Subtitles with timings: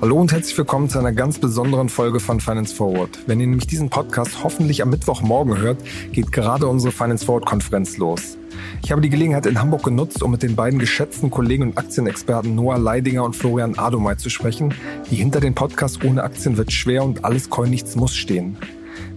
[0.00, 3.18] Hallo und herzlich willkommen zu einer ganz besonderen Folge von Finance Forward.
[3.26, 5.78] Wenn ihr nämlich diesen Podcast hoffentlich am Mittwochmorgen hört,
[6.12, 8.36] geht gerade unsere Finance Forward Konferenz los.
[8.84, 12.54] Ich habe die Gelegenheit in Hamburg genutzt, um mit den beiden geschätzten Kollegen und Aktienexperten
[12.54, 14.74] Noah Leidinger und Florian Adomay zu sprechen,
[15.10, 18.56] die hinter den Podcast Ohne Aktien wird schwer und alles Coin nichts muss stehen.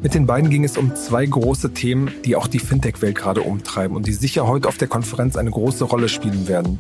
[0.02, 3.96] Mit den beiden ging es um zwei große Themen, die auch die Fintech-Welt gerade umtreiben
[3.96, 6.78] und die sicher heute auf der Konferenz eine große Rolle spielen werden.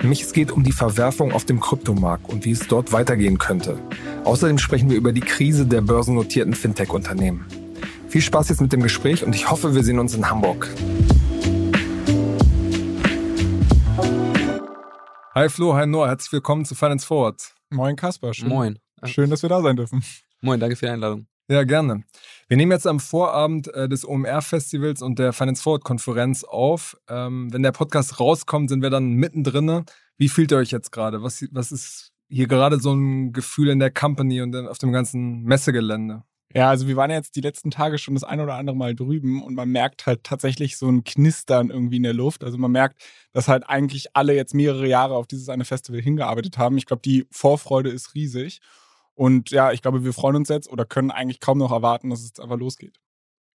[0.00, 3.78] Nämlich es geht um die Verwerfung auf dem Kryptomarkt und wie es dort weitergehen könnte.
[4.24, 7.46] Außerdem sprechen wir über die Krise der börsennotierten Fintech-Unternehmen.
[8.08, 10.68] Viel Spaß jetzt mit dem Gespräch und ich hoffe, wir sehen uns in Hamburg.
[15.34, 17.54] Hi Flo, hi Noah, herzlich willkommen zu Finance Forward.
[17.70, 18.78] Moin Kasper, schön, Moin.
[19.04, 20.02] schön, dass wir da sein dürfen.
[20.40, 21.26] Moin, danke für die Einladung.
[21.48, 22.02] Ja, gerne.
[22.48, 26.96] Wir nehmen jetzt am Vorabend äh, des OMR-Festivals und der Finance Forward-Konferenz auf.
[27.08, 29.84] Ähm, wenn der Podcast rauskommt, sind wir dann mittendrin.
[30.18, 31.22] Wie fühlt ihr euch jetzt gerade?
[31.22, 35.42] Was, was ist hier gerade so ein Gefühl in der Company und auf dem ganzen
[35.44, 36.24] Messegelände?
[36.52, 39.42] Ja, also wir waren jetzt die letzten Tage schon das ein oder andere Mal drüben
[39.42, 42.42] und man merkt halt tatsächlich so ein Knistern irgendwie in der Luft.
[42.42, 43.00] Also man merkt,
[43.32, 46.78] dass halt eigentlich alle jetzt mehrere Jahre auf dieses eine Festival hingearbeitet haben.
[46.78, 48.60] Ich glaube, die Vorfreude ist riesig.
[49.16, 52.20] Und ja, ich glaube, wir freuen uns jetzt oder können eigentlich kaum noch erwarten, dass
[52.20, 53.00] es einfach losgeht.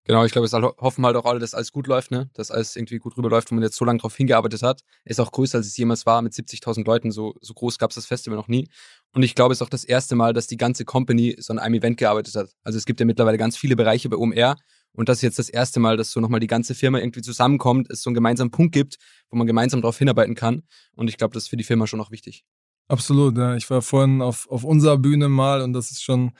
[0.04, 2.30] Genau, ich glaube, es hoffen halt auch alle, dass alles gut läuft, ne?
[2.32, 4.80] dass alles irgendwie gut rüberläuft, wenn man jetzt so lange drauf hingearbeitet hat.
[5.04, 7.12] Ist auch größer, als es jemals war, mit 70.000 Leuten.
[7.12, 8.66] So, so groß gab es das Festival noch nie.
[9.12, 11.58] Und ich glaube, es ist auch das erste Mal, dass die ganze Company so an
[11.58, 12.48] einem Event gearbeitet hat.
[12.64, 14.56] Also es gibt ja mittlerweile ganz viele Bereiche bei OMR.
[14.92, 17.90] Und das ist jetzt das erste Mal, dass so nochmal die ganze Firma irgendwie zusammenkommt,
[17.90, 18.96] es so einen gemeinsamen Punkt gibt,
[19.30, 20.62] wo man gemeinsam darauf hinarbeiten kann.
[20.96, 22.44] Und ich glaube, das ist für die Firma schon auch wichtig.
[22.90, 23.54] Absolut, ja.
[23.54, 26.32] Ich war vorhin auf, auf unserer Bühne mal und das ist schon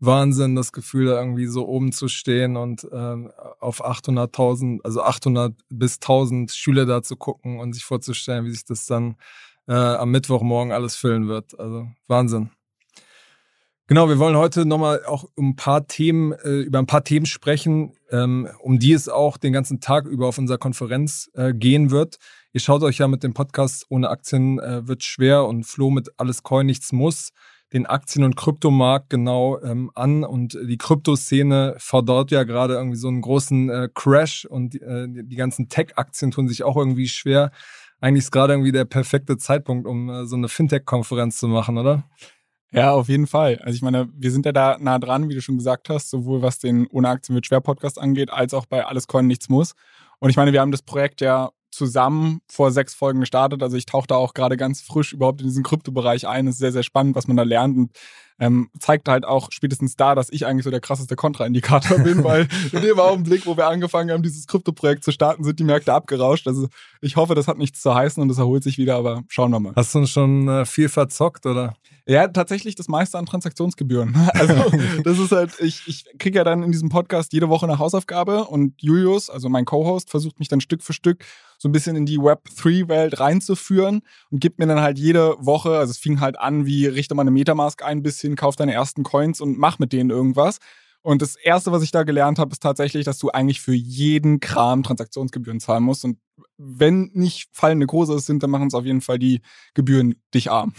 [0.00, 5.54] Wahnsinn, das Gefühl, da irgendwie so oben zu stehen und ähm, auf 800.000, also 800
[5.68, 9.16] bis 1000 Schüler da zu gucken und sich vorzustellen, wie sich das dann
[9.66, 11.60] äh, am Mittwochmorgen alles füllen wird.
[11.60, 12.52] Also Wahnsinn.
[13.86, 17.92] Genau, wir wollen heute nochmal auch ein paar Themen, äh, über ein paar Themen sprechen,
[18.10, 22.18] ähm, um die es auch den ganzen Tag über auf unserer Konferenz äh, gehen wird.
[22.52, 26.08] Ihr schaut euch ja mit dem Podcast ohne Aktien äh, wird schwer und Flo mit
[26.16, 27.32] alles Coin nichts muss
[27.72, 33.08] den Aktien- und Kryptomarkt genau ähm, an und die Kryptoszene fordert ja gerade irgendwie so
[33.08, 37.50] einen großen äh, Crash und äh, die ganzen Tech-Aktien tun sich auch irgendwie schwer.
[38.00, 42.04] Eigentlich ist gerade irgendwie der perfekte Zeitpunkt, um äh, so eine Fintech-Konferenz zu machen, oder?
[42.70, 43.58] Ja, auf jeden Fall.
[43.62, 46.42] Also ich meine, wir sind ja da nah dran, wie du schon gesagt hast, sowohl
[46.42, 49.74] was den Ohne Aktien wird schwer Podcast angeht, als auch bei Alles Coin nichts muss.
[50.20, 53.62] Und ich meine, wir haben das Projekt ja zusammen vor sechs Folgen gestartet.
[53.62, 56.46] Also ich tauche da auch gerade ganz frisch überhaupt in diesen Kryptobereich ein.
[56.46, 57.90] Es ist sehr, sehr spannend, was man da lernt und
[58.38, 62.48] ähm, zeigt halt auch spätestens da, dass ich eigentlich so der krasseste Kontraindikator bin, weil
[62.72, 66.46] in dem Augenblick, wo wir angefangen haben, dieses Kryptoprojekt zu starten, sind die Märkte abgerauscht.
[66.46, 66.68] Also
[67.00, 69.60] ich hoffe, das hat nichts zu heißen und es erholt sich wieder, aber schauen wir
[69.60, 69.72] mal.
[69.76, 71.74] Hast du uns schon äh, viel verzockt, oder?
[72.08, 74.16] Ja, tatsächlich das meiste an Transaktionsgebühren.
[74.38, 74.54] Also
[75.04, 78.44] das ist halt, ich, ich kriege ja dann in diesem Podcast jede Woche eine Hausaufgabe
[78.44, 81.24] und Julius, also mein Co-Host, versucht mich dann Stück für Stück
[81.58, 85.90] so ein bisschen in die Web3-Welt reinzuführen und gibt mir dann halt jede Woche, also
[85.90, 89.40] es fing halt an, wie richte mal eine Metamask ein bisschen, kauf deine ersten Coins
[89.40, 90.58] und mach mit denen irgendwas.
[91.02, 94.40] Und das Erste, was ich da gelernt habe, ist tatsächlich, dass du eigentlich für jeden
[94.40, 96.04] Kram Transaktionsgebühren zahlen musst.
[96.04, 96.18] Und
[96.56, 99.40] wenn nicht fallende Kurse sind, dann machen es auf jeden Fall die
[99.74, 100.74] Gebühren dich arm.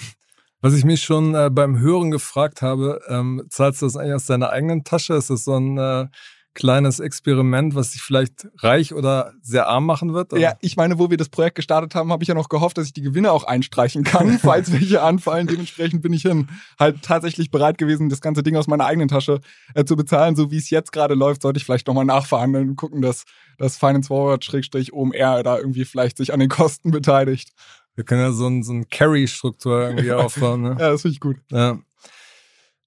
[0.61, 4.25] Was ich mich schon äh, beim Hören gefragt habe, ähm, zahlst du das eigentlich aus
[4.25, 5.13] deiner eigenen Tasche?
[5.13, 6.07] Ist das so ein äh,
[6.53, 10.33] kleines Experiment, was dich vielleicht reich oder sehr arm machen wird?
[10.33, 10.41] Oder?
[10.41, 12.87] Ja, ich meine, wo wir das Projekt gestartet haben, habe ich ja noch gehofft, dass
[12.87, 15.47] ich die Gewinne auch einstreichen kann, falls welche anfallen.
[15.47, 16.49] Dementsprechend bin ich hin
[16.79, 19.41] halt tatsächlich bereit gewesen, das ganze Ding aus meiner eigenen Tasche
[19.73, 20.35] äh, zu bezahlen.
[20.35, 23.25] So wie es jetzt gerade läuft, sollte ich vielleicht nochmal nachverhandeln und gucken, dass
[23.57, 27.51] das Finance Forward-OMR da irgendwie vielleicht sich an den Kosten beteiligt.
[27.95, 30.61] Wir können ja so, ein, so eine Carry-Struktur irgendwie aufbauen.
[30.61, 30.69] Ne?
[30.79, 31.37] ja, das finde ich gut.
[31.51, 31.79] Ja.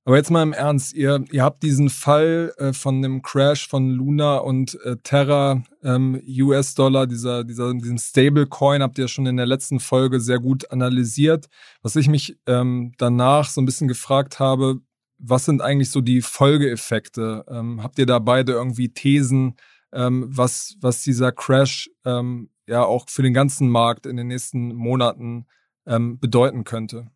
[0.05, 3.89] Aber jetzt mal im Ernst, ihr, ihr habt diesen Fall äh, von dem Crash von
[3.91, 9.47] Luna und äh, Terra ähm, US-Dollar, dieser, dieser, diesen Stablecoin, habt ihr schon in der
[9.47, 11.47] letzten Folge sehr gut analysiert.
[11.83, 14.81] Was ich mich ähm, danach so ein bisschen gefragt habe,
[15.19, 17.45] was sind eigentlich so die Folgeeffekte?
[17.49, 19.55] Ähm, habt ihr da beide irgendwie Thesen,
[19.93, 24.75] ähm, was, was dieser Crash ähm, ja auch für den ganzen Markt in den nächsten
[24.75, 25.47] Monaten
[25.87, 27.07] ähm, bedeuten könnte?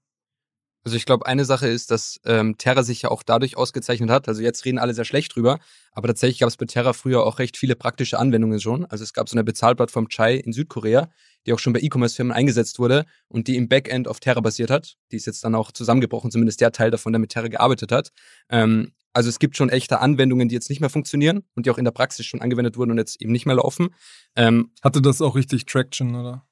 [0.87, 4.29] Also ich glaube, eine Sache ist, dass ähm, Terra sich ja auch dadurch ausgezeichnet hat.
[4.29, 5.59] Also jetzt reden alle sehr schlecht drüber,
[5.91, 8.85] aber tatsächlich gab es bei Terra früher auch recht viele praktische Anwendungen schon.
[8.85, 11.11] Also es gab so eine Bezahlplattform Chai in Südkorea,
[11.45, 14.95] die auch schon bei E-Commerce-Firmen eingesetzt wurde und die im Backend auf Terra basiert hat.
[15.11, 18.13] Die ist jetzt dann auch zusammengebrochen, zumindest der Teil davon, der mit Terra gearbeitet hat.
[18.49, 21.79] Ähm, also es gibt schon echte Anwendungen, die jetzt nicht mehr funktionieren und die auch
[21.79, 23.89] in der Praxis schon angewendet wurden und jetzt eben nicht mehr laufen.
[24.37, 26.47] Ähm, Hatte das auch richtig Traction, oder?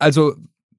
[0.00, 0.34] Also,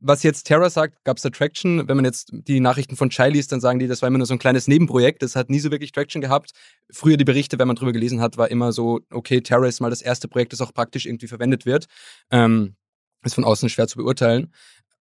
[0.05, 1.87] was jetzt Terra sagt, gab es da Traction.
[1.87, 4.27] Wenn man jetzt die Nachrichten von Chai liest, dann sagen die, das war immer nur
[4.27, 5.23] so ein kleines Nebenprojekt.
[5.23, 6.51] Das hat nie so wirklich Traction gehabt.
[6.91, 9.89] Früher die Berichte, wenn man drüber gelesen hat, war immer so, okay, Terra ist mal
[9.89, 11.85] das erste Projekt, das auch praktisch irgendwie verwendet wird.
[12.31, 12.75] Ähm,
[13.23, 14.51] ist von außen schwer zu beurteilen.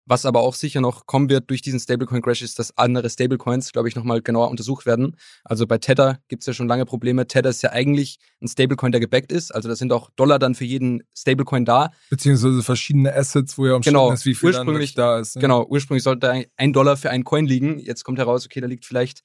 [0.05, 3.89] Was aber auch sicher noch kommen wird durch diesen Stablecoin-Crash ist, dass andere Stablecoins, glaube
[3.89, 5.17] ich, nochmal genauer untersucht werden.
[5.45, 7.27] Also bei Tether gibt es ja schon lange Probleme.
[7.29, 9.55] Tether ist ja eigentlich ein Stablecoin, der gebackt ist.
[9.55, 11.93] Also da sind auch Dollar dann für jeden Stablecoin da.
[12.11, 15.37] Beziehungsweise verschiedene Assets, wo ja umstritten Genau, ist, wie viel ursprünglich- da ist.
[15.37, 15.43] ne?
[15.43, 17.79] Genau, ursprünglich sollte ein Dollar für einen Coin liegen.
[17.79, 19.23] Jetzt kommt heraus, okay, da liegt vielleicht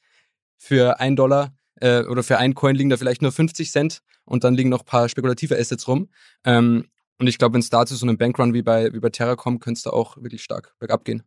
[0.58, 4.44] für ein Dollar äh, oder für einen Coin liegen da vielleicht nur 50 Cent und
[4.44, 6.10] dann liegen noch ein paar spekulative Assets rum.
[6.44, 6.86] Ähm,
[7.20, 9.36] und ich glaube, wenn es da zu so einem Bankrun wie bei, wie bei Terra
[9.36, 11.24] kommt, könnte es da auch wirklich stark bergab gehen.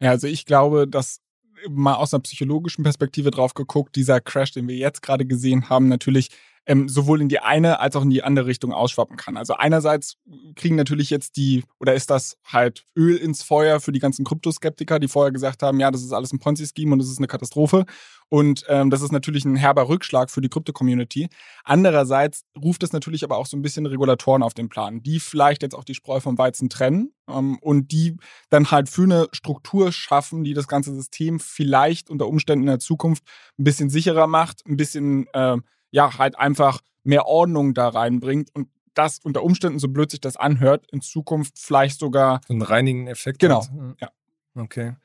[0.00, 1.20] Ja, also ich glaube, dass
[1.68, 5.88] mal aus einer psychologischen Perspektive drauf geguckt, dieser Crash, den wir jetzt gerade gesehen haben,
[5.88, 6.30] natürlich
[6.66, 9.36] ähm, sowohl in die eine als auch in die andere Richtung ausschwappen kann.
[9.36, 10.16] Also einerseits
[10.54, 14.98] kriegen natürlich jetzt die, oder ist das halt Öl ins Feuer für die ganzen Kryptoskeptiker,
[14.98, 17.84] die vorher gesagt haben, ja, das ist alles ein Ponzi-Scheme und das ist eine Katastrophe.
[18.28, 21.28] Und ähm, das ist natürlich ein herber Rückschlag für die Krypto-Community.
[21.64, 25.62] Andererseits ruft es natürlich aber auch so ein bisschen Regulatoren auf den Plan, die vielleicht
[25.62, 28.16] jetzt auch die Spreu vom Weizen trennen ähm, und die
[28.48, 32.78] dann halt für eine Struktur schaffen, die das ganze System vielleicht unter Umständen in der
[32.78, 33.24] Zukunft
[33.58, 35.58] ein bisschen sicherer macht, ein bisschen, äh,
[35.92, 40.36] ja, halt einfach mehr Ordnung da reinbringt und das unter Umständen, so blöd sich das
[40.36, 43.38] anhört, in Zukunft vielleicht sogar So einen reinigen Effekt.
[43.38, 43.70] Genau, hat.
[44.00, 44.10] ja.
[44.54, 44.96] Okay.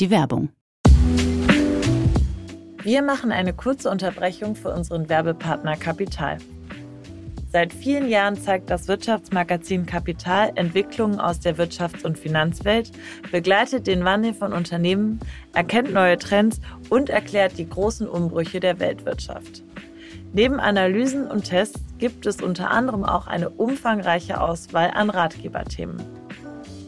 [0.00, 0.50] Die Werbung.
[2.82, 6.38] Wir machen eine kurze Unterbrechung für unseren Werbepartner Kapital.
[7.50, 12.92] Seit vielen Jahren zeigt das Wirtschaftsmagazin Kapital Entwicklungen aus der Wirtschafts- und Finanzwelt,
[13.32, 15.20] begleitet den Wandel von Unternehmen,
[15.54, 16.60] erkennt neue Trends
[16.90, 19.64] und erklärt die großen Umbrüche der Weltwirtschaft.
[20.36, 25.96] Neben Analysen und Tests gibt es unter anderem auch eine umfangreiche Auswahl an Ratgeberthemen.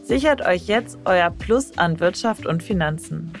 [0.03, 3.33] Sichert euch jetzt euer Plus an Wirtschaft und Finanzen.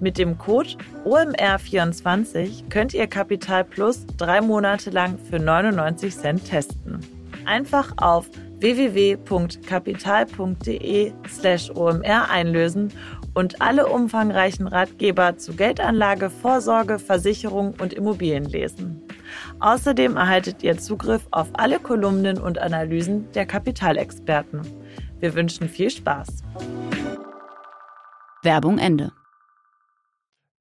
[0.00, 0.76] Mit dem Code
[1.06, 7.00] OMR24 könnt ihr Kapital Plus drei Monate lang für 99 Cent testen.
[7.46, 8.28] Einfach auf
[8.60, 12.92] www.kapital.de slash OMR einlösen
[13.32, 19.00] und alle umfangreichen Ratgeber zu Geldanlage, Vorsorge, Versicherung und Immobilien lesen.
[19.60, 24.62] Außerdem erhaltet ihr Zugriff auf alle Kolumnen und Analysen der Kapitalexperten.
[25.20, 26.42] Wir wünschen viel Spaß.
[28.42, 29.12] Werbung Ende.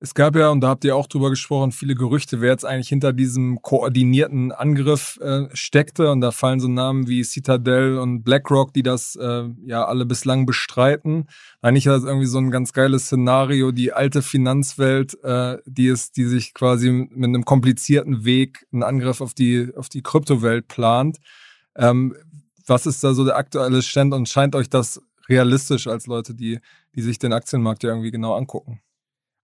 [0.03, 2.89] Es gab ja, und da habt ihr auch drüber gesprochen, viele Gerüchte, wer jetzt eigentlich
[2.89, 6.11] hinter diesem koordinierten Angriff äh, steckte.
[6.11, 10.45] Und da fallen so Namen wie Citadel und BlackRock, die das äh, ja alle bislang
[10.45, 11.29] bestreiten.
[11.61, 16.17] Eigentlich ist das irgendwie so ein ganz geiles Szenario, die alte Finanzwelt, äh, die ist,
[16.17, 21.19] die sich quasi mit einem komplizierten Weg einen Angriff auf die, auf die Kryptowelt plant.
[21.77, 22.13] Ähm,
[22.67, 26.59] was ist da so der aktuelle Stand und scheint euch das realistisch als Leute, die,
[26.93, 28.81] die sich den Aktienmarkt ja irgendwie genau angucken?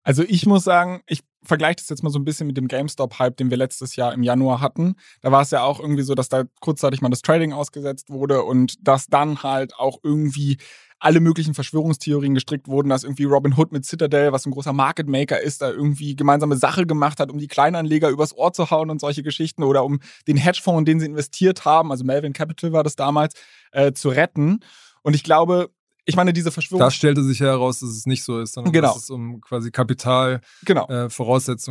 [0.03, 3.37] Also ich muss sagen, ich vergleiche das jetzt mal so ein bisschen mit dem GameStop-Hype,
[3.37, 4.95] den wir letztes Jahr im Januar hatten.
[5.21, 8.43] Da war es ja auch irgendwie so, dass da kurzzeitig mal das Trading ausgesetzt wurde
[8.43, 10.57] und dass dann halt auch irgendwie
[10.99, 15.07] alle möglichen Verschwörungstheorien gestrickt wurden, dass irgendwie Robin Hood mit Citadel, was ein großer Market
[15.07, 18.89] Maker ist, da irgendwie gemeinsame Sache gemacht hat, um die Kleinanleger übers Ohr zu hauen
[18.89, 22.73] und solche Geschichten oder um den Hedgefonds, in den sie investiert haben, also Melvin Capital
[22.73, 23.33] war das damals,
[23.71, 24.59] äh, zu retten.
[25.01, 25.69] Und ich glaube,
[26.09, 26.79] ich meine, diese Verschwörung.
[26.79, 28.93] Da stellte sich heraus, dass es nicht so ist, sondern Genau.
[28.93, 30.87] dass es um quasi Kapital genau.
[30.89, 31.09] äh,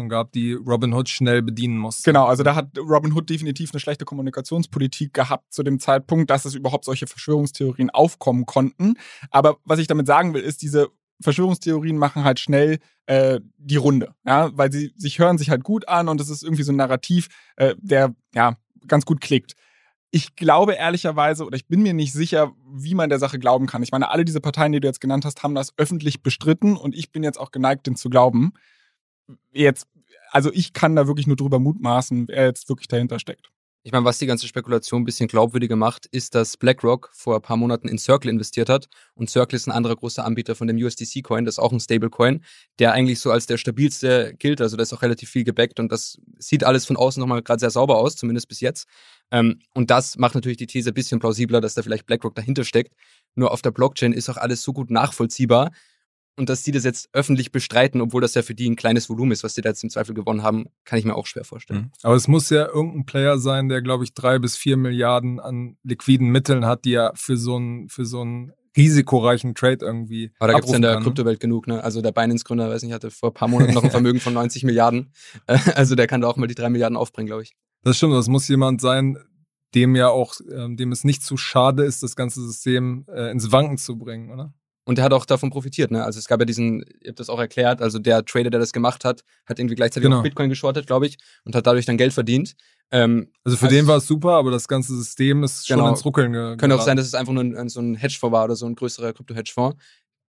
[0.09, 2.05] gab, die Robin Hood schnell bedienen musste.
[2.05, 6.45] Genau, also da hat Robin Hood definitiv eine schlechte Kommunikationspolitik gehabt zu dem Zeitpunkt, dass
[6.45, 8.95] es überhaupt solche Verschwörungstheorien aufkommen konnten.
[9.31, 10.89] Aber was ich damit sagen will, ist, diese
[11.21, 15.89] Verschwörungstheorien machen halt schnell äh, die Runde, ja, weil sie sich hören sich halt gut
[15.89, 17.27] an und es ist irgendwie so ein Narrativ,
[17.57, 19.55] äh, der ja ganz gut klickt.
[20.11, 23.83] Ich glaube ehrlicherweise, oder ich bin mir nicht sicher, wie man der Sache glauben kann.
[23.83, 26.95] Ich meine, alle diese Parteien, die du jetzt genannt hast, haben das öffentlich bestritten und
[26.95, 28.53] ich bin jetzt auch geneigt, den zu glauben.
[29.53, 29.87] Jetzt,
[30.31, 33.51] also ich kann da wirklich nur drüber mutmaßen, wer jetzt wirklich dahinter steckt.
[33.89, 37.41] Ich meine, was die ganze Spekulation ein bisschen glaubwürdiger macht, ist, dass BlackRock vor ein
[37.41, 38.87] paar Monaten in Circle investiert hat.
[39.15, 42.45] Und Circle ist ein anderer großer Anbieter von dem USDC-Coin, das ist auch ein Stablecoin,
[42.81, 44.61] der eigentlich so als der stabilste gilt.
[44.61, 47.61] Also da ist auch relativ viel gebackt und das sieht alles von außen nochmal gerade
[47.61, 48.87] sehr sauber aus, zumindest bis jetzt.
[49.31, 52.65] Ähm, und das macht natürlich die These ein bisschen plausibler, dass da vielleicht BlackRock dahinter
[52.65, 52.93] steckt.
[53.37, 55.71] Nur auf der Blockchain ist auch alles so gut nachvollziehbar.
[56.39, 59.33] Und dass die das jetzt öffentlich bestreiten, obwohl das ja für die ein kleines Volumen
[59.33, 61.81] ist, was die da jetzt im Zweifel gewonnen haben, kann ich mir auch schwer vorstellen.
[61.81, 61.91] Mhm.
[62.03, 65.77] Aber es muss ja irgendein Player sein, der, glaube ich, drei bis vier Milliarden an
[65.83, 70.31] liquiden Mitteln hat, die er für so einen, für so einen risikoreichen Trade irgendwie.
[70.39, 71.05] Aber da gibt es in der kann, ne?
[71.05, 71.83] Kryptowelt genug, ne?
[71.83, 74.65] Also der Binance-Gründer, weiß nicht, hatte vor ein paar Monaten noch ein Vermögen von 90
[74.65, 75.13] Milliarden.
[75.75, 77.55] Also der kann da auch mal die drei Milliarden aufbringen, glaube ich.
[77.83, 79.19] Das stimmt, das muss jemand sein,
[79.75, 83.53] dem ja auch, ähm, dem es nicht zu schade ist, das ganze System äh, ins
[83.53, 84.55] Wanken zu bringen, oder?
[84.89, 86.03] Und der hat auch davon profitiert, ne?
[86.03, 88.73] Also es gab ja diesen, ihr habt das auch erklärt, also der Trader, der das
[88.73, 90.21] gemacht hat, hat irgendwie gleichzeitig Genau.
[90.21, 92.55] auch Bitcoin geschortet, glaube ich, und hat dadurch dann Geld verdient.
[92.91, 95.91] Ähm, Also für Also- den war es super, aber das ganze System ist schon Genau.
[95.91, 98.45] ins Ruckeln ge könnte auch sein, dass es einfach nur ein, so ein Hedgefonds war
[98.47, 99.77] oder so ein größerer Krypto-Hedgefonds,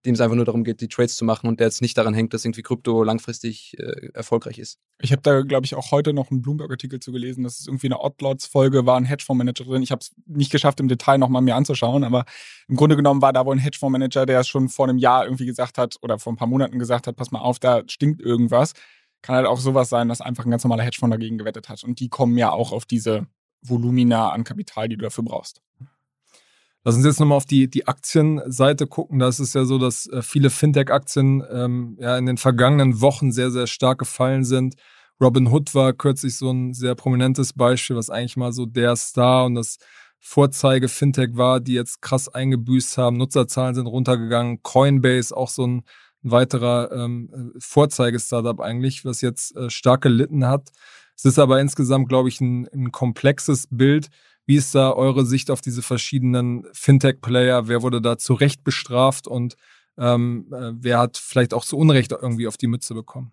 [0.06, 2.14] dem es einfach nur darum geht, die Trades zu machen und der jetzt nicht daran
[2.14, 4.78] hängt, dass irgendwie Krypto langfristig äh, erfolgreich ist.
[5.00, 7.88] Ich habe da, glaube ich, auch heute noch einen Bloomberg-Artikel zu gelesen, dass es irgendwie
[7.88, 9.82] eine Oddlots-Folge war, ein Hedgefondsmanager drin.
[9.82, 12.24] Ich habe es nicht geschafft, im Detail nochmal mir anzuschauen, aber
[12.68, 15.76] im Grunde genommen war da wohl ein Hedgefondsmanager, der schon vor einem Jahr irgendwie gesagt
[15.76, 18.72] hat oder vor ein paar Monaten gesagt hat, pass mal auf, da stinkt irgendwas.
[19.22, 21.84] Kann halt auch sowas sein, dass einfach ein ganz normaler Hedgefonds dagegen gewettet hat.
[21.84, 23.26] Und die kommen ja auch auf diese
[23.60, 25.60] Volumina an Kapital, die du dafür brauchst.
[26.84, 29.18] Lass uns jetzt nochmal auf die, die Aktienseite gucken.
[29.18, 33.32] Da ist es ja so, dass äh, viele Fintech-Aktien ähm, ja in den vergangenen Wochen
[33.32, 34.76] sehr, sehr stark gefallen sind.
[35.20, 39.54] Robinhood war kürzlich so ein sehr prominentes Beispiel, was eigentlich mal so der Star und
[39.54, 39.76] das
[40.18, 43.18] Vorzeige-Fintech war, die jetzt krass eingebüßt haben.
[43.18, 44.62] Nutzerzahlen sind runtergegangen.
[44.62, 45.82] Coinbase auch so ein,
[46.22, 50.70] weiterer ähm, Vorzeige-Startup eigentlich, was jetzt äh, stark gelitten hat.
[51.16, 54.08] Es ist aber insgesamt, glaube ich, ein, ein komplexes Bild.
[54.50, 57.68] Wie ist da eure Sicht auf diese verschiedenen Fintech-Player?
[57.68, 59.54] Wer wurde da zu Recht bestraft und
[59.96, 63.30] ähm, äh, wer hat vielleicht auch zu Unrecht irgendwie auf die Mütze bekommen?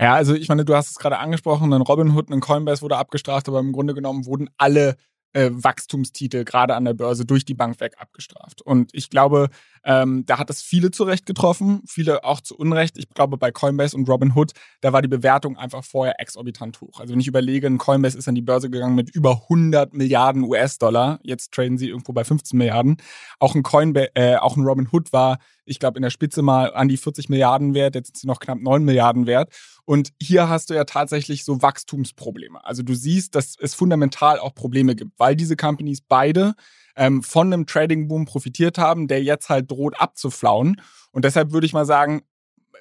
[0.00, 3.48] Ja, also ich meine, du hast es gerade angesprochen, ein Robinhood, ein Coinbase wurde abgestraft,
[3.48, 4.96] aber im Grunde genommen wurden alle
[5.34, 8.62] äh, Wachstumstitel gerade an der Börse durch die Bank weg abgestraft.
[8.62, 9.50] Und ich glaube,
[9.84, 12.96] ähm, da hat es viele zu Recht getroffen, viele auch zu Unrecht.
[12.96, 17.00] Ich glaube, bei Coinbase und Robinhood, da war die Bewertung einfach vorher exorbitant hoch.
[17.00, 20.44] Also wenn ich überlege, ein Coinbase ist an die Börse gegangen mit über 100 Milliarden
[20.44, 21.18] US-Dollar.
[21.22, 22.96] Jetzt traden sie irgendwo bei 15 Milliarden.
[23.38, 26.88] Auch ein Coinbase, äh, auch ein Robinhood war, ich glaube, in der Spitze mal an
[26.88, 27.94] die 40 Milliarden wert.
[27.94, 29.52] Jetzt sind sie noch knapp 9 Milliarden wert.
[29.84, 32.64] Und hier hast du ja tatsächlich so Wachstumsprobleme.
[32.64, 36.54] Also du siehst, dass es fundamental auch Probleme gibt, weil diese Companies beide
[36.96, 40.80] ähm, von einem Trading-Boom profitiert haben, der jetzt halt droht abzuflauen.
[41.10, 42.22] Und deshalb würde ich mal sagen,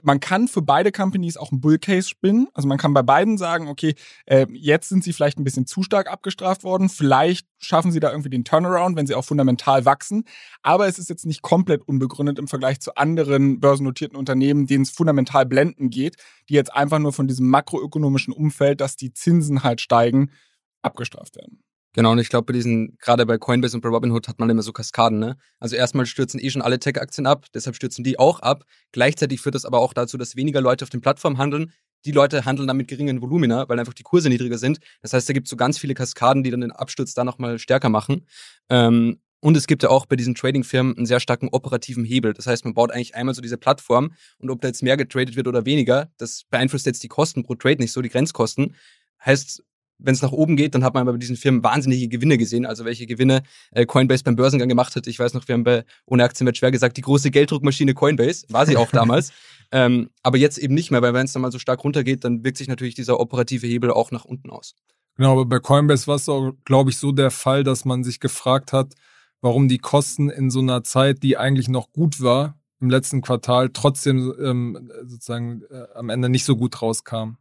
[0.03, 2.47] man kann für beide Companies auch einen Bull-Case spinnen.
[2.53, 3.95] Also man kann bei beiden sagen, okay,
[4.25, 6.89] äh, jetzt sind sie vielleicht ein bisschen zu stark abgestraft worden.
[6.89, 10.25] Vielleicht schaffen sie da irgendwie den Turnaround, wenn sie auch fundamental wachsen.
[10.61, 14.91] Aber es ist jetzt nicht komplett unbegründet im Vergleich zu anderen börsennotierten Unternehmen, denen es
[14.91, 16.17] fundamental blenden geht,
[16.49, 20.31] die jetzt einfach nur von diesem makroökonomischen Umfeld, dass die Zinsen halt steigen,
[20.81, 21.63] abgestraft werden.
[21.95, 24.63] Genau, und ich glaube, bei diesen, gerade bei Coinbase und bei Robinhood hat man immer
[24.63, 25.37] so Kaskaden, ne?
[25.59, 28.63] Also erstmal stürzen eh schon alle Tech-Aktien ab, deshalb stürzen die auch ab.
[28.91, 31.71] Gleichzeitig führt das aber auch dazu, dass weniger Leute auf den Plattformen handeln.
[32.05, 34.79] Die Leute handeln dann mit geringen Volumina, weil einfach die Kurse niedriger sind.
[35.01, 37.59] Das heißt, da gibt es so ganz viele Kaskaden, die dann den Absturz da nochmal
[37.59, 38.25] stärker machen.
[38.69, 42.33] Ähm, und es gibt ja auch bei diesen Trading-Firmen einen sehr starken operativen Hebel.
[42.33, 45.35] Das heißt, man baut eigentlich einmal so diese Plattform und ob da jetzt mehr getradet
[45.35, 48.75] wird oder weniger, das beeinflusst jetzt die Kosten pro Trade nicht so, die Grenzkosten.
[49.23, 49.61] Heißt,
[49.99, 52.65] wenn es nach oben geht, dann hat man bei diesen Firmen wahnsinnige Gewinne gesehen.
[52.65, 55.07] Also welche Gewinne äh, Coinbase beim Börsengang gemacht hat.
[55.07, 58.45] Ich weiß noch, wir haben bei Ohne Aktien wird schwer gesagt, die große Gelddruckmaschine Coinbase,
[58.49, 59.31] war sie auch damals.
[59.71, 62.43] ähm, aber jetzt eben nicht mehr, weil wenn es dann mal so stark runtergeht, dann
[62.43, 64.75] wirkt sich natürlich dieser operative Hebel auch nach unten aus.
[65.15, 68.19] Genau, aber bei Coinbase war es auch, glaube ich, so der Fall, dass man sich
[68.19, 68.93] gefragt hat,
[69.41, 73.69] warum die Kosten in so einer Zeit, die eigentlich noch gut war, im letzten Quartal
[73.69, 77.37] trotzdem ähm, sozusagen äh, am Ende nicht so gut rauskamen.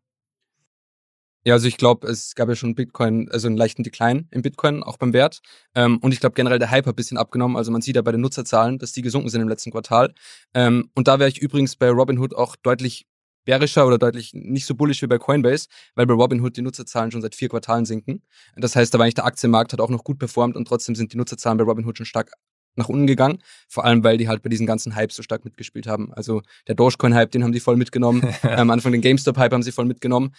[1.44, 4.82] Ja, also ich glaube, es gab ja schon Bitcoin, also einen leichten Decline im Bitcoin,
[4.82, 5.40] auch beim Wert.
[5.75, 7.56] Ähm, und ich glaube generell der Hype hat ein bisschen abgenommen.
[7.56, 10.14] Also man sieht ja bei den Nutzerzahlen, dass die gesunken sind im letzten Quartal.
[10.54, 13.06] Ähm, und da wäre ich übrigens bei Robinhood auch deutlich
[13.44, 17.22] bärischer oder deutlich nicht so bullish wie bei Coinbase, weil bei Robinhood die Nutzerzahlen schon
[17.22, 18.22] seit vier Quartalen sinken.
[18.56, 21.12] Das heißt, da war eigentlich der Aktienmarkt hat auch noch gut performt und trotzdem sind
[21.12, 22.30] die Nutzerzahlen bei Robinhood schon stark
[22.76, 23.38] nach unten gegangen.
[23.68, 26.12] Vor allem, weil die halt bei diesen ganzen Hypes so stark mitgespielt haben.
[26.12, 28.22] Also der Dogecoin-Hype, den haben die voll mitgenommen.
[28.42, 30.34] Am Anfang den GameStop-Hype haben sie voll mitgenommen.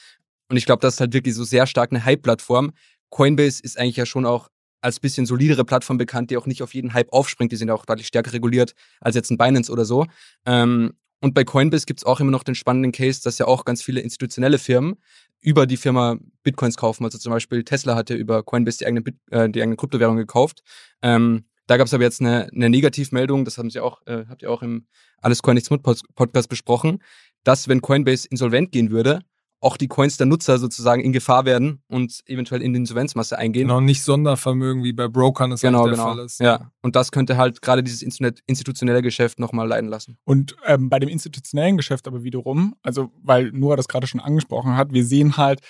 [0.53, 2.73] Und ich glaube, das ist halt wirklich so sehr stark eine Hype-Plattform.
[3.09, 4.49] Coinbase ist eigentlich ja schon auch
[4.81, 7.51] als bisschen solidere Plattform bekannt, die auch nicht auf jeden Hype aufspringt.
[7.51, 10.05] Die sind auch deutlich stärker reguliert als jetzt ein Binance oder so.
[10.45, 13.81] Ähm, und bei Coinbase gibt's auch immer noch den spannenden Case, dass ja auch ganz
[13.81, 14.97] viele institutionelle Firmen
[15.41, 17.03] über die Firma Bitcoins kaufen.
[17.03, 20.17] Also zum Beispiel Tesla hat ja über Coinbase die eigene, Bit äh, die eigene Kryptowährung
[20.17, 20.61] gekauft.
[21.01, 24.51] Ähm, da gab's aber jetzt eine, eine Negativmeldung, das haben sie auch, äh, habt ihr
[24.51, 24.85] auch im
[25.19, 27.01] Alles Coin Nichts Mut Podcast besprochen,
[27.43, 29.21] dass wenn Coinbase insolvent gehen würde,
[29.63, 33.67] auch die Coins der Nutzer sozusagen in Gefahr werden und eventuell in die Insolvenzmasse eingehen.
[33.67, 36.15] Genau, nicht Sondervermögen wie bei Brokern es Genau, eigentlich der genau.
[36.15, 36.39] Fall ist.
[36.39, 40.17] Ja, und das könnte halt gerade dieses institutionelle Geschäft nochmal leiden lassen.
[40.25, 44.75] Und ähm, bei dem institutionellen Geschäft aber wiederum, also weil Noah das gerade schon angesprochen
[44.75, 45.61] hat, wir sehen halt,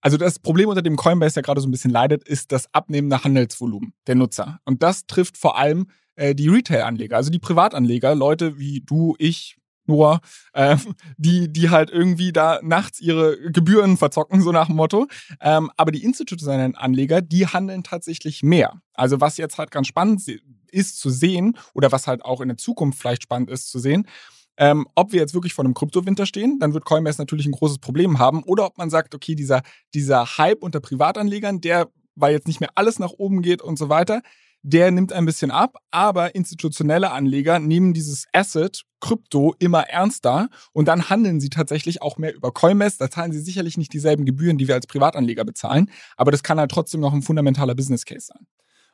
[0.00, 3.22] also das Problem, unter dem Coinbase ja gerade so ein bisschen leidet, ist das abnehmende
[3.22, 4.60] Handelsvolumen der Nutzer.
[4.64, 9.56] Und das trifft vor allem äh, die Retail-Anleger, also die Privatanleger, Leute wie du, ich,
[9.86, 10.20] Noah,
[10.52, 10.76] äh,
[11.16, 15.06] die, die halt irgendwie da nachts ihre Gebühren verzocken, so nach dem Motto.
[15.40, 18.80] Ähm, aber die institutionellen Anleger, die handeln tatsächlich mehr.
[18.94, 20.22] Also was jetzt halt ganz spannend
[20.70, 24.06] ist zu sehen oder was halt auch in der Zukunft vielleicht spannend ist zu sehen,
[24.56, 27.78] ähm, ob wir jetzt wirklich vor einem Kryptowinter stehen, dann wird Coinbase natürlich ein großes
[27.78, 28.42] Problem haben.
[28.42, 29.62] Oder ob man sagt, okay, dieser,
[29.94, 33.88] dieser Hype unter Privatanlegern, der, weil jetzt nicht mehr alles nach oben geht und so
[33.88, 34.22] weiter,
[34.62, 40.86] der nimmt ein bisschen ab, aber institutionelle Anleger nehmen dieses Asset Krypto immer ernster und
[40.86, 42.96] dann handeln sie tatsächlich auch mehr über Coinbase.
[42.98, 46.60] Da zahlen sie sicherlich nicht dieselben Gebühren, die wir als Privatanleger bezahlen, aber das kann
[46.60, 48.46] halt trotzdem noch ein fundamentaler Business Case sein.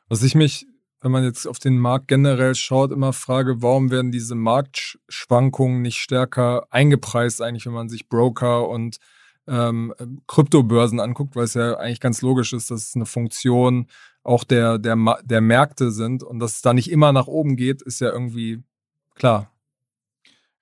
[0.07, 0.65] Was ich mich,
[1.01, 5.99] wenn man jetzt auf den Markt generell schaut, immer frage, warum werden diese Marktschwankungen nicht
[5.99, 8.97] stärker eingepreist, eigentlich, wenn man sich Broker und
[9.49, 9.93] ähm,
[10.27, 13.87] Kryptobörsen anguckt, weil es ja eigentlich ganz logisch ist, dass es eine Funktion
[14.23, 17.81] auch der, der, der Märkte sind und dass es da nicht immer nach oben geht,
[17.81, 18.61] ist ja irgendwie
[19.15, 19.51] klar.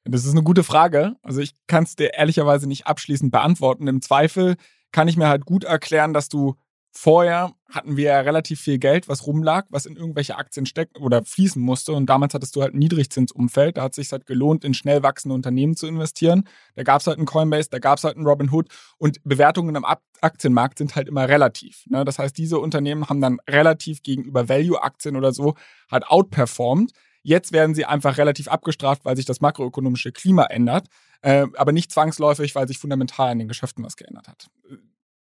[0.06, 1.16] Das ist eine gute Frage.
[1.22, 3.88] Also ich kann es dir ehrlicherweise nicht abschließend beantworten.
[3.88, 4.56] Im Zweifel
[4.92, 6.56] kann ich mir halt gut erklären, dass du
[7.00, 11.24] Vorher hatten wir ja relativ viel Geld, was rumlag, was in irgendwelche Aktien stecken oder
[11.24, 11.94] fließen musste.
[11.94, 13.78] Und damals hattest du halt ein Niedrigzinsumfeld.
[13.78, 16.46] Da hat es sich halt gelohnt, in schnell wachsende Unternehmen zu investieren.
[16.76, 18.70] Da gab es halt einen Coinbase, da gab es halt einen Robinhood.
[18.98, 19.86] Und Bewertungen am
[20.22, 21.84] Aktienmarkt sind halt immer relativ.
[21.86, 22.04] Ne?
[22.04, 25.54] Das heißt, diese Unternehmen haben dann relativ gegenüber Value-Aktien oder so
[25.92, 26.94] halt outperformed.
[27.22, 30.88] Jetzt werden sie einfach relativ abgestraft, weil sich das makroökonomische Klima ändert,
[31.22, 34.48] äh, aber nicht zwangsläufig, weil sich fundamental an den Geschäften was geändert hat.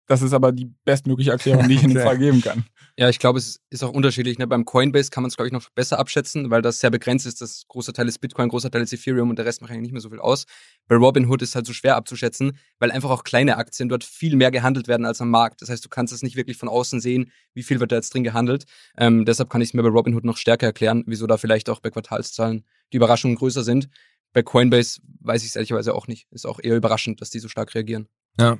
[0.06, 2.64] Das ist aber die bestmögliche Erklärung, die ich in dem Fall geben kann.
[2.98, 4.38] Ja, ich glaube, es ist auch unterschiedlich.
[4.38, 4.46] Ne?
[4.46, 7.42] Beim Coinbase kann man es, glaube ich, noch besser abschätzen, weil das sehr begrenzt ist.
[7.42, 9.92] Das großer Teil ist Bitcoin, großer Teil ist Ethereum und der Rest macht eigentlich nicht
[9.92, 10.46] mehr so viel aus.
[10.88, 14.36] Bei Robinhood ist es halt so schwer abzuschätzen, weil einfach auch kleine Aktien dort viel
[14.36, 15.60] mehr gehandelt werden als am Markt.
[15.60, 18.14] Das heißt, du kannst es nicht wirklich von außen sehen, wie viel wird da jetzt
[18.14, 18.64] drin gehandelt.
[18.96, 21.80] Ähm, deshalb kann ich es mir bei Robinhood noch stärker erklären, wieso da vielleicht auch
[21.80, 23.88] bei Quartalszahlen die Überraschungen größer sind.
[24.32, 26.28] Bei Coinbase weiß ich es ehrlicherweise auch nicht.
[26.30, 28.08] Ist auch eher überraschend, dass die so stark reagieren.
[28.38, 28.58] Ja,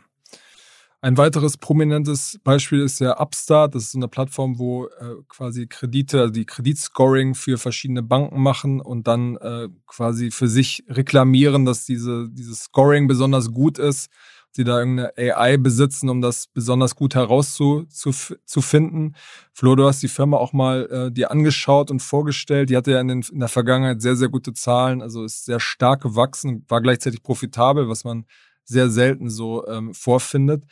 [1.06, 3.76] ein weiteres prominentes Beispiel ist ja Upstart.
[3.76, 8.80] Das ist eine Plattform, wo äh, quasi Kredite, also die Kreditscoring für verschiedene Banken machen
[8.80, 14.10] und dann äh, quasi für sich reklamieren, dass diese, dieses Scoring besonders gut ist.
[14.50, 19.14] Sie da irgendeine AI besitzen, um das besonders gut herauszufinden.
[19.52, 22.68] Flo, du hast die Firma auch mal äh, dir angeschaut und vorgestellt.
[22.68, 25.60] Die hatte ja in, den, in der Vergangenheit sehr, sehr gute Zahlen, also ist sehr
[25.60, 28.26] stark gewachsen, war gleichzeitig profitabel, was man
[28.64, 30.64] sehr selten so ähm, vorfindet.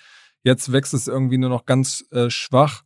[0.44, 2.82] Jetzt wächst es irgendwie nur noch ganz äh, schwach.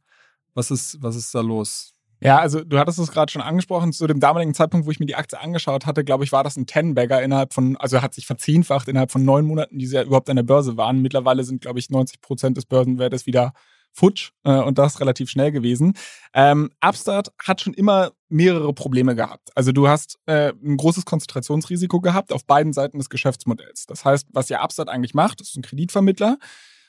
[0.54, 1.94] Was ist, was ist da los?
[2.20, 5.06] Ja, also du hattest es gerade schon angesprochen, zu dem damaligen Zeitpunkt, wo ich mir
[5.06, 8.26] die Aktie angeschaut hatte, glaube ich, war das ein Ten-Bagger innerhalb von, also hat sich
[8.26, 11.00] verzehnfacht innerhalb von neun Monaten, die sie ja überhaupt an der Börse waren.
[11.00, 13.52] Mittlerweile sind, glaube ich, 90 Prozent des Börsenwertes wieder
[13.92, 15.94] futsch äh, und das relativ schnell gewesen.
[16.34, 19.50] Ähm, Upstart hat schon immer mehrere Probleme gehabt.
[19.54, 23.86] Also du hast äh, ein großes Konzentrationsrisiko gehabt auf beiden Seiten des Geschäftsmodells.
[23.86, 26.38] Das heißt, was ja Upstart eigentlich macht, ist ein Kreditvermittler.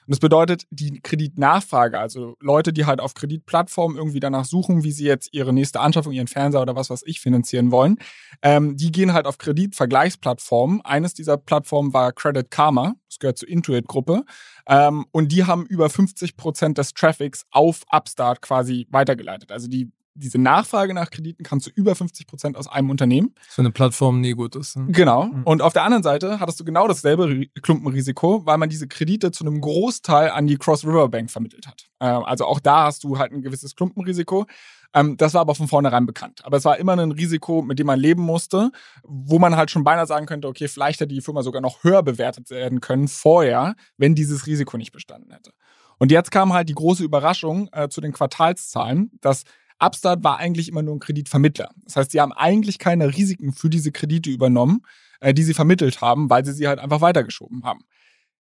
[0.09, 4.91] Und das bedeutet, die Kreditnachfrage, also Leute, die halt auf Kreditplattformen irgendwie danach suchen, wie
[4.91, 7.97] sie jetzt ihre nächste Anschaffung, ihren Fernseher oder was was ich finanzieren wollen,
[8.41, 10.81] ähm, die gehen halt auf Kreditvergleichsplattformen.
[10.83, 14.23] Eines dieser Plattformen war Credit Karma, das gehört zur Intuit-Gruppe.
[14.67, 19.51] Ähm, und die haben über 50 Prozent des Traffics auf Upstart quasi weitergeleitet.
[19.51, 23.33] Also die diese Nachfrage nach Krediten kam zu über 50 Prozent aus einem Unternehmen.
[23.47, 24.77] Was für eine Plattform nie gut ist.
[24.77, 24.87] Ne?
[24.91, 25.25] Genau.
[25.25, 25.43] Mhm.
[25.43, 29.45] Und auf der anderen Seite hattest du genau dasselbe Klumpenrisiko, weil man diese Kredite zu
[29.45, 31.89] einem Großteil an die Cross River Bank vermittelt hat.
[31.99, 34.45] Ähm, also auch da hast du halt ein gewisses Klumpenrisiko.
[34.93, 36.43] Ähm, das war aber von vornherein bekannt.
[36.43, 38.71] Aber es war immer ein Risiko, mit dem man leben musste,
[39.03, 42.03] wo man halt schon beinahe sagen könnte, okay, vielleicht hätte die Firma sogar noch höher
[42.03, 45.51] bewertet werden können vorher, wenn dieses Risiko nicht bestanden hätte.
[45.99, 49.43] Und jetzt kam halt die große Überraschung äh, zu den Quartalszahlen, dass
[49.79, 51.69] Upstart war eigentlich immer nur ein Kreditvermittler.
[51.85, 54.81] Das heißt, sie haben eigentlich keine Risiken für diese Kredite übernommen,
[55.21, 57.81] äh, die sie vermittelt haben, weil sie sie halt einfach weitergeschoben haben.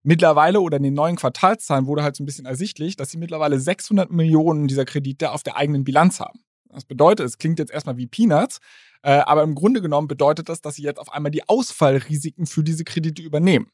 [0.03, 3.59] Mittlerweile oder in den neuen Quartalszahlen wurde halt so ein bisschen ersichtlich, dass sie mittlerweile
[3.59, 6.39] 600 Millionen dieser Kredite auf der eigenen Bilanz haben.
[6.69, 8.59] Das bedeutet, es klingt jetzt erstmal wie Peanuts,
[9.03, 12.63] äh, aber im Grunde genommen bedeutet das, dass sie jetzt auf einmal die Ausfallrisiken für
[12.63, 13.69] diese Kredite übernehmen.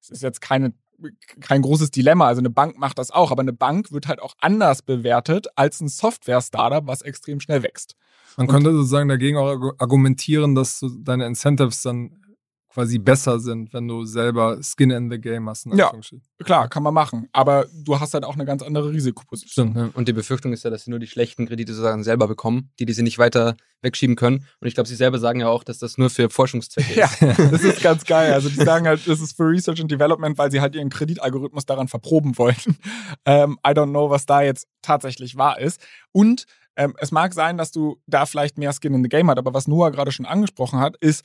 [0.00, 0.72] Es ist jetzt keine
[1.40, 2.26] kein großes Dilemma.
[2.26, 5.80] Also eine Bank macht das auch, aber eine Bank wird halt auch anders bewertet als
[5.80, 7.96] ein Software-Startup, was extrem schnell wächst.
[8.36, 12.22] Man könnte sozusagen dagegen auch argumentieren, dass deine Incentives dann
[12.76, 15.66] quasi besser sind, wenn du selber Skin in the Game hast.
[15.72, 15.90] Ja,
[16.44, 17.26] klar, kann man machen.
[17.32, 19.70] Aber du hast halt auch eine ganz andere Risikoposition.
[19.70, 19.90] Stimmt, ja.
[19.94, 22.84] Und die Befürchtung ist ja, dass sie nur die schlechten Kredite sozusagen selber bekommen, die,
[22.84, 24.44] die sie nicht weiter wegschieben können.
[24.60, 27.20] Und ich glaube, sie selber sagen ja auch, dass das nur für Forschungszwecke ist.
[27.22, 28.34] Ja, das ist ganz geil.
[28.34, 31.64] Also die sagen halt, das ist für Research and Development, weil sie halt ihren Kreditalgorithmus
[31.64, 32.56] daran verproben wollen.
[33.24, 35.80] Ähm, I don't know, was da jetzt tatsächlich wahr ist.
[36.12, 39.38] Und ähm, es mag sein, dass du da vielleicht mehr Skin in the Game hast,
[39.38, 41.24] aber was Noah gerade schon angesprochen hat, ist,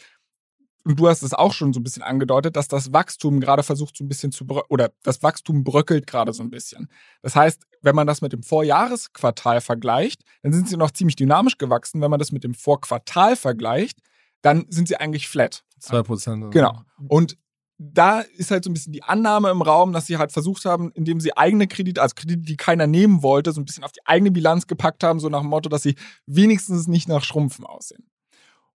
[0.84, 3.98] und du hast es auch schon so ein bisschen angedeutet, dass das Wachstum gerade versucht
[3.98, 6.90] so ein bisschen zu oder das Wachstum bröckelt gerade so ein bisschen.
[7.22, 11.58] Das heißt, wenn man das mit dem Vorjahresquartal vergleicht, dann sind sie noch ziemlich dynamisch
[11.58, 12.02] gewachsen.
[12.02, 14.00] Wenn man das mit dem Vorquartal vergleicht,
[14.42, 15.64] dann sind sie eigentlich flat.
[15.80, 16.52] Zwei Prozent.
[16.52, 16.82] Genau.
[17.08, 17.38] Und
[17.78, 20.92] da ist halt so ein bisschen die Annahme im Raum, dass sie halt versucht haben,
[20.92, 24.06] indem sie eigene Kredite, also Kredite, die keiner nehmen wollte, so ein bisschen auf die
[24.06, 25.96] eigene Bilanz gepackt haben, so nach dem Motto, dass sie
[26.28, 28.11] wenigstens nicht nach Schrumpfen aussehen.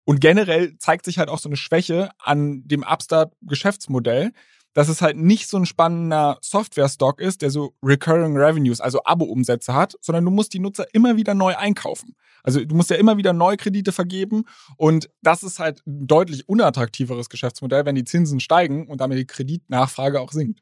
[0.06, 4.32] Und generell zeigt sich halt auch so eine Schwäche an dem Upstart-Geschäftsmodell,
[4.72, 9.74] dass es halt nicht so ein spannender Software-Stock ist, der so Recurring Revenues, also Abo-Umsätze
[9.74, 12.14] hat, sondern du musst die Nutzer immer wieder neu einkaufen.
[12.44, 14.44] Also du musst ja immer wieder neue Kredite vergeben
[14.76, 19.26] und das ist halt ein deutlich unattraktiveres Geschäftsmodell, wenn die Zinsen steigen und damit die
[19.26, 20.60] Kreditnachfrage auch sinkt.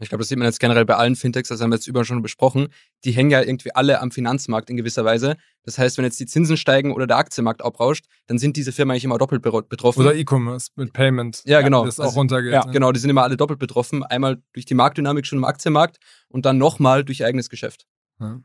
[0.00, 2.04] Ich glaube, das sieht man jetzt generell bei allen Fintechs, das haben wir jetzt über
[2.04, 2.68] schon besprochen.
[3.04, 5.36] Die hängen ja irgendwie alle am Finanzmarkt in gewisser Weise.
[5.64, 8.92] Das heißt, wenn jetzt die Zinsen steigen oder der Aktienmarkt abrauscht, dann sind diese Firmen
[8.92, 10.00] eigentlich immer doppelt betroffen.
[10.00, 11.42] Oder E-Commerce mit Payment.
[11.46, 11.84] Ja, genau.
[11.84, 12.52] Das auch also, runtergeht.
[12.52, 12.72] Ja, ne?
[12.72, 12.92] genau.
[12.92, 14.04] Die sind immer alle doppelt betroffen.
[14.04, 17.86] Einmal durch die Marktdynamik schon im Aktienmarkt und dann nochmal durch ihr eigenes Geschäft.
[18.20, 18.40] Ja.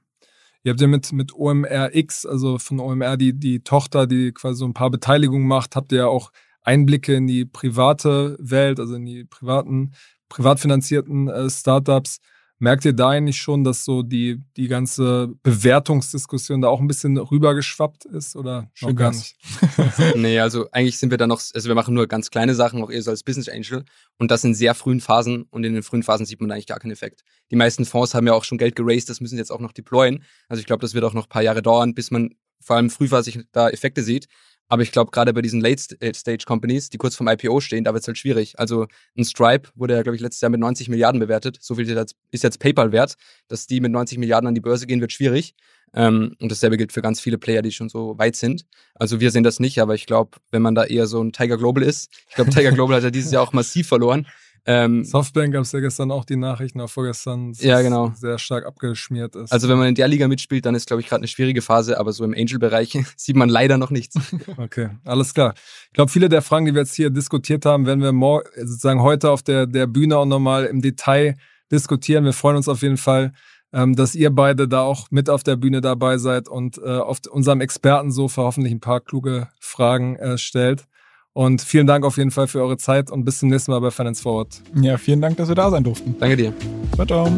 [0.64, 4.66] Ihr habt ja mit, mit OMRX, also von OMR, die, die Tochter, die quasi so
[4.66, 9.06] ein paar Beteiligungen macht, habt ihr ja auch Einblicke in die private Welt, also in
[9.06, 9.92] die privaten
[10.34, 12.18] privat finanzierten äh, Startups.
[12.58, 17.18] Merkt ihr da eigentlich schon, dass so die, die ganze Bewertungsdiskussion da auch ein bisschen
[17.18, 19.36] rübergeschwappt ist oder schon gar nicht?
[20.16, 22.90] nee, also eigentlich sind wir da noch, also wir machen nur ganz kleine Sachen, auch
[22.90, 23.84] eher so als Business Angel
[24.18, 26.80] und das in sehr frühen Phasen und in den frühen Phasen sieht man eigentlich gar
[26.80, 27.24] keinen Effekt.
[27.52, 29.74] Die meisten Fonds haben ja auch schon Geld geraced, das müssen sie jetzt auch noch
[29.74, 30.24] deployen.
[30.48, 32.90] Also ich glaube, das wird auch noch ein paar Jahre dauern, bis man vor allem
[32.90, 34.28] frühphasig da Effekte sieht.
[34.70, 38.08] Aber ich glaube, gerade bei diesen Late-Stage-Companies, die kurz vom IPO stehen, da wird es
[38.08, 38.58] halt schwierig.
[38.58, 41.58] Also ein Stripe wurde ja, glaube ich, letztes Jahr mit 90 Milliarden bewertet.
[41.62, 41.88] So viel
[42.32, 43.16] ist jetzt PayPal wert.
[43.48, 45.54] Dass die mit 90 Milliarden an die Börse gehen, wird schwierig.
[45.94, 48.66] Ähm, und dasselbe gilt für ganz viele Player, die schon so weit sind.
[48.96, 51.58] Also wir sehen das nicht, aber ich glaube, wenn man da eher so ein Tiger
[51.58, 54.26] Global ist, ich glaube, Tiger Global hat ja dieses Jahr auch massiv verloren.
[54.66, 58.14] Ähm, Softbank gab es ja gestern auch die Nachrichten, auch vorgestern, ja, genau.
[58.16, 59.52] sehr stark abgeschmiert ist.
[59.52, 62.00] Also wenn man in der Liga mitspielt, dann ist, glaube ich, gerade eine schwierige Phase,
[62.00, 64.16] aber so im Angel-Bereich sieht man leider noch nichts.
[64.58, 65.54] Okay, alles klar.
[65.88, 69.02] Ich glaube, viele der Fragen, die wir jetzt hier diskutiert haben, werden wir morgen, sozusagen
[69.02, 71.36] heute auf der, der Bühne auch nochmal im Detail
[71.72, 72.24] diskutieren.
[72.24, 73.34] Wir freuen uns auf jeden Fall,
[73.74, 77.20] ähm, dass ihr beide da auch mit auf der Bühne dabei seid und äh, auf
[77.30, 80.86] unserem Expertensofa hoffentlich ein paar kluge Fragen äh, stellt.
[81.34, 83.90] Und vielen Dank auf jeden Fall für eure Zeit und bis zum nächsten Mal bei
[83.92, 84.62] Finance Forward.
[84.76, 86.16] Ja, vielen Dank, dass wir da sein durften.
[86.20, 86.54] Danke dir.
[86.96, 87.32] Ciao, ciao.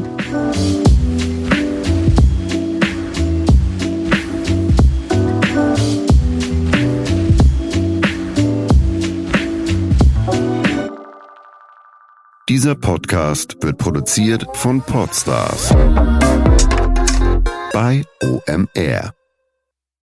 [12.47, 15.73] Dieser Podcast wird produziert von Podstars
[17.73, 19.24] bei OMR.